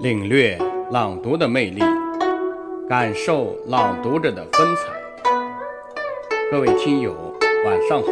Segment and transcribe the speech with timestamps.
[0.00, 0.56] 领略
[0.90, 1.82] 朗读的魅力，
[2.88, 4.90] 感受朗读者的风采。
[6.50, 7.14] 各位听友，
[7.66, 8.08] 晚上好，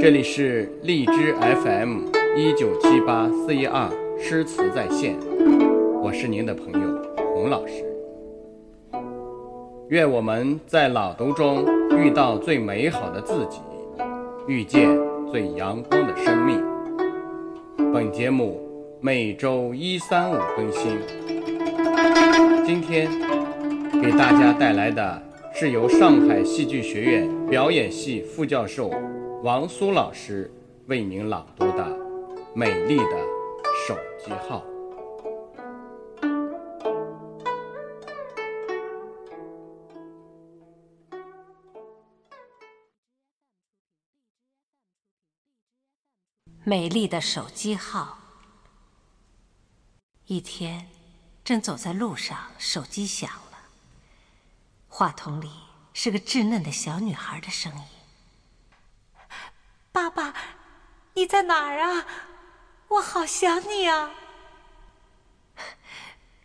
[0.00, 1.98] 这里是荔枝 FM
[2.34, 5.18] 一九七八四一二诗词在线，
[6.02, 6.98] 我是您的朋友
[7.34, 7.84] 洪老师。
[9.90, 11.66] 愿我们在朗读中
[11.98, 13.60] 遇到最美好的自己，
[14.46, 14.88] 遇见
[15.30, 16.64] 最阳光的生命。
[17.92, 18.58] 本节目
[19.00, 20.98] 每周一、三、五更新。
[22.66, 23.08] 今天
[24.02, 25.22] 给大家带来的
[25.54, 28.90] 是由上海戏剧学院表演系副教授
[29.44, 30.50] 王苏老师
[30.86, 31.84] 为您朗读的
[32.54, 33.04] 《美丽的
[33.86, 34.64] 手机号》。
[46.64, 48.27] 美丽的手机号。
[50.30, 50.90] 一天，
[51.42, 53.58] 正走在路上，手机响了。
[54.86, 55.50] 话筒里
[55.94, 57.84] 是个稚嫩的小女孩的声音
[59.90, 60.34] ：“爸爸，
[61.14, 62.06] 你在哪儿啊？
[62.88, 64.10] 我好想你啊！”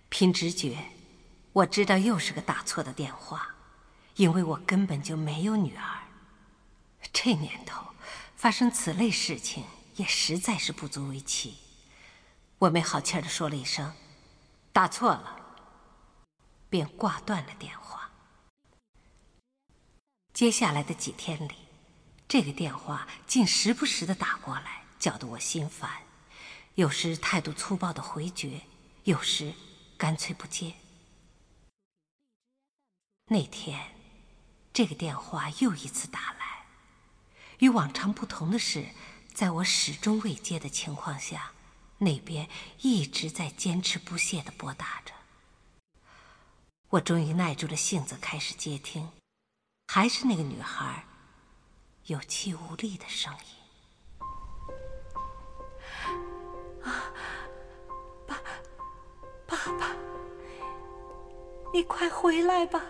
[0.08, 0.78] 凭直觉，
[1.52, 3.54] 我知道又是个打错的电话，
[4.16, 6.08] 因为我根本就没有女儿。
[7.12, 7.88] 这年头，
[8.38, 9.66] 发生此类事情。
[9.98, 11.56] 也实在是不足为奇，
[12.60, 13.94] 我没好气的说了一声
[14.72, 15.58] “打错了”，
[16.70, 18.12] 便挂断了电话。
[20.34, 21.56] 接下来的几天里，
[22.28, 26.04] 这个电话竟时不时的打过来，搅得我心烦。
[26.76, 28.62] 有时态度粗暴的回绝，
[29.04, 29.54] 有时
[29.98, 30.74] 干脆不接。
[33.26, 33.94] 那天，
[34.72, 36.66] 这个电话又一次打来，
[37.60, 38.88] 与往常不同的是。
[39.34, 41.54] 在我始终未接的情况下，
[42.04, 42.48] 那边
[42.82, 45.14] 一直在坚持不懈的拨打着。
[46.90, 49.10] 我终于耐住了性子开始接听，
[49.88, 51.06] 还是那个女孩
[52.06, 53.40] 有气无力的声音：“，
[58.28, 58.40] 爸，
[59.48, 59.96] 爸爸，
[61.74, 62.84] 你快回来吧，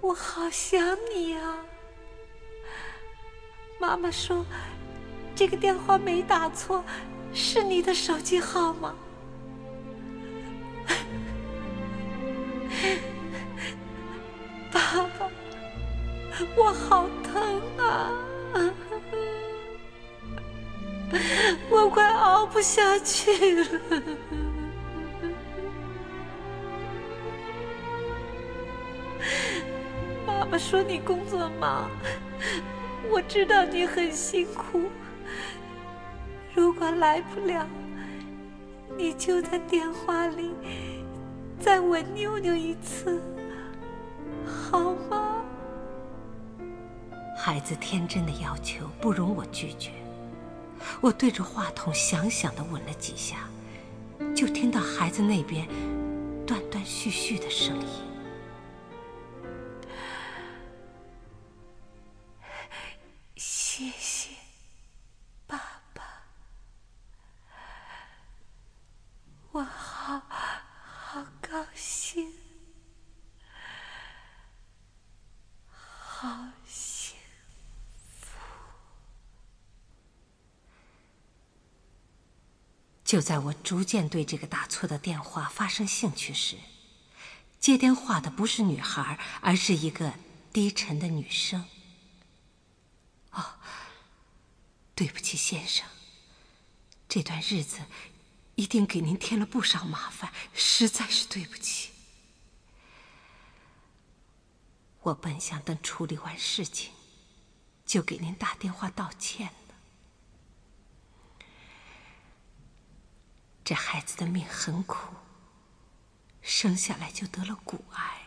[0.00, 0.80] 我好想
[1.14, 1.64] 你呀。”
[3.78, 4.44] 妈妈说
[5.36, 6.84] ：“这个电话没打错，
[7.34, 8.94] 是你的手机号吗？”
[14.72, 14.80] 爸
[15.18, 15.28] 爸，
[16.56, 18.10] 我好疼啊！
[21.68, 23.66] 我快熬不下去了。
[30.26, 31.90] 爸爸说你工作忙。
[33.10, 34.84] 我知道你很辛苦，
[36.54, 37.66] 如果来不了，
[38.96, 40.50] 你就在电话里
[41.58, 43.22] 再吻妞妞一次，
[44.46, 45.42] 好吗？
[47.36, 49.90] 孩子天真的要求不容我拒绝，
[51.00, 53.48] 我对着话筒想想的吻了几下，
[54.34, 55.66] 就听到孩子那边
[56.46, 58.11] 断断续续的声音。
[83.12, 86.56] 就在我逐渐对这个打错的电话发生兴趣时，
[87.60, 90.14] 接电话的不是女孩，而是一个
[90.50, 91.66] 低沉的女声。
[93.32, 93.58] 哦，
[94.94, 95.86] 对不起，先生，
[97.06, 97.80] 这段日子
[98.54, 101.90] 一定给您添了不少麻烦，实在是对不起。
[105.02, 106.92] 我本想等处理完事情，
[107.84, 109.50] 就给您打电话道歉。
[113.64, 115.14] 这孩子的命很苦，
[116.40, 118.22] 生下来就得了骨癌。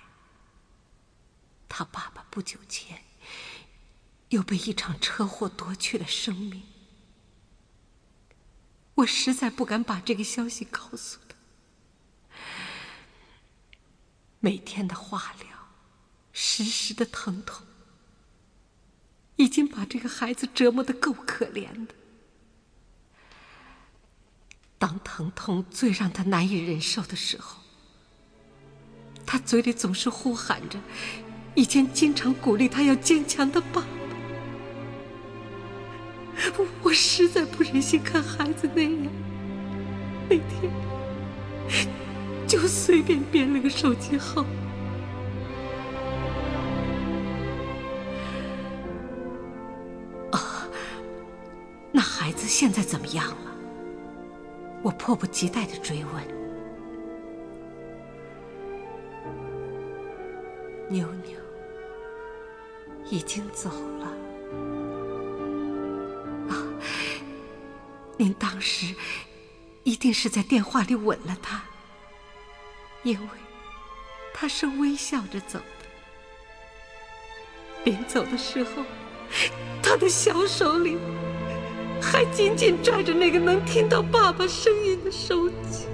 [1.67, 3.03] 他爸爸不久前
[4.29, 6.63] 又被一场车祸夺去了生命。
[8.95, 11.35] 我实在不敢把这个消息告诉他。
[14.39, 15.47] 每天的化疗，
[16.31, 17.65] 时时的疼痛，
[19.35, 21.93] 已经把这个孩子折磨的够可怜的。
[24.85, 27.57] 当疼痛最让他难以忍受的时候，
[29.25, 30.77] 他嘴里总是呼喊着
[31.55, 33.87] 以前经常鼓励他要坚强的爸爸。
[36.83, 39.11] 我实在不忍心看孩子那样。
[40.29, 40.71] 那天，
[42.47, 44.45] 就随便编了个手机号。
[50.31, 50.67] 啊，
[51.91, 53.54] 那孩子现在怎么样了？
[54.85, 56.23] 我迫不及待的追问。
[60.87, 61.35] 妞妞
[63.09, 64.05] 已经走了。
[66.49, 66.53] 啊，
[68.15, 68.93] 您当时
[69.81, 71.63] 一定是在电话里吻了他，
[73.01, 73.27] 因为
[74.35, 75.65] 他是微笑着走的。
[77.85, 78.83] 临走的时候，
[79.81, 80.99] 他的小手里。
[82.01, 85.87] 还紧紧拽着那个能听到爸爸声音的手机。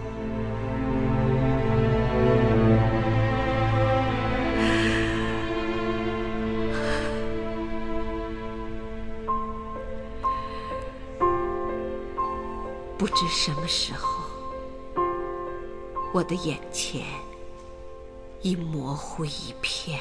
[12.97, 14.23] 不知什么时候，
[16.13, 17.01] 我的眼前
[18.41, 19.99] 已模糊一片。